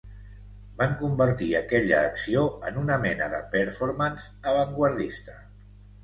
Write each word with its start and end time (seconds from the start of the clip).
Van 0.77 0.93
convertir 1.01 1.49
aquella 1.57 1.99
acció 2.05 2.45
en 2.69 2.79
una 2.83 2.97
mena 3.03 3.27
de 3.33 3.41
performance 3.51 4.31
avantguardista. 4.53 5.37